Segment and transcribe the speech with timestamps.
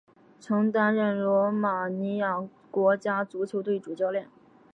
[0.39, 4.27] 曾担任罗马尼亚国家足球队主教练。